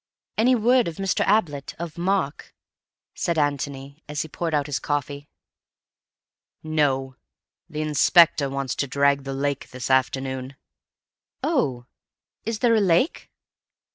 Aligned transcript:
"Any 0.35 0.55
word 0.55 0.87
of 0.87 0.95
Mr. 0.95 1.23
Ablett—of 1.29 1.95
Mark?" 1.95 2.55
said 3.13 3.37
Antony, 3.37 4.03
as 4.09 4.23
he 4.23 4.27
poured 4.27 4.55
out 4.55 4.65
his 4.65 4.79
coffee. 4.79 5.29
"No. 6.63 7.17
The 7.69 7.81
inspector 7.83 8.49
wants 8.49 8.73
to 8.77 8.87
drag 8.87 9.25
the 9.25 9.33
lake 9.35 9.69
this 9.69 9.91
afternoon." 9.91 10.55
"Oh! 11.43 11.85
Is 12.45 12.57
there 12.65 12.73
a 12.73 12.81
lake?" 12.81 13.29